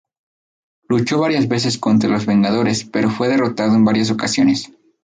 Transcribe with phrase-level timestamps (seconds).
[0.89, 4.73] Luchó varias veces contra los Vengadores, pero fue derrotado en varias ocasiones.